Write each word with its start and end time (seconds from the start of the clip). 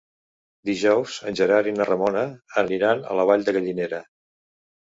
Dijous 0.69 1.17
en 1.31 1.37
Gerard 1.41 1.69
i 1.71 1.75
na 1.75 1.87
Ramona 1.89 2.25
aniran 2.63 3.07
a 3.13 3.19
la 3.21 3.27
Vall 3.33 3.47
de 3.51 3.57
Gallinera. 3.59 4.01